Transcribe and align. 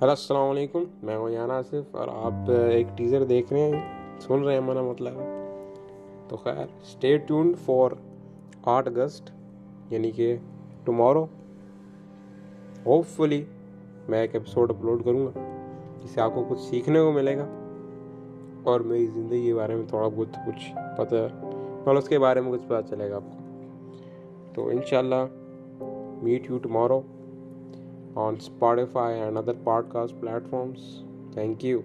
Hello 0.00 0.10
السلام 0.10 0.48
علیکم 0.50 0.82
میں 1.06 1.16
موجان 1.18 1.50
آصف 1.50 1.94
اور 1.98 2.08
آپ 2.08 2.50
ایک 2.56 2.86
ٹیزر 2.96 3.22
دیکھ 3.30 3.52
رہے 3.52 3.60
ہیں 3.70 3.80
سن 4.26 4.42
رہے 4.44 4.52
ہیں 4.54 4.60
میرا 4.66 4.82
مطلب 4.90 5.14
تو 6.28 6.36
خیر 6.42 6.60
اسٹے 6.82 7.16
ٹونڈ 7.28 7.56
فار 7.64 7.92
آٹھ 8.74 8.88
اگست 8.88 9.30
یعنی 9.92 10.10
کہ 10.18 10.34
ٹمارو 10.84 11.24
ہوپ 12.86 13.04
فلی 13.16 13.42
میں 14.08 14.20
ایک 14.20 14.34
ایپیسوڈ 14.34 14.70
اپلوڈ 14.76 15.04
کروں 15.04 15.26
گا 15.26 15.46
جس 16.04 16.10
سے 16.14 16.20
آپ 16.20 16.34
کو 16.34 16.44
کچھ 16.50 16.60
سیکھنے 16.68 17.00
کو 17.02 17.10
ملے 17.12 17.36
گا 17.38 17.46
اور 18.70 18.80
میری 18.92 19.06
زندگی 19.06 19.44
کے 19.46 19.54
بارے 19.54 19.76
میں 19.76 19.88
تھوڑا 19.88 20.06
بہت 20.08 20.36
کچھ 20.46 20.70
پتہ 20.98 21.26
اور 21.86 21.96
اس 21.96 22.08
کے 22.08 22.18
بارے 22.26 22.40
میں 22.40 22.52
کچھ 22.52 22.66
پتہ 22.68 22.88
چلے 22.94 23.10
گا 23.10 23.16
آپ 23.16 23.30
کو 23.32 24.46
تو 24.54 24.68
ان 24.76 24.82
شاء 24.90 24.98
اللہ 24.98 25.26
meet 26.22 26.50
you 26.50 26.58
tomorrow 26.68 27.00
on 28.16 28.38
Spotify 28.38 29.26
and 29.26 29.36
other 29.36 29.54
podcast 29.54 30.20
platforms. 30.20 31.04
Thank 31.34 31.62
you. 31.62 31.84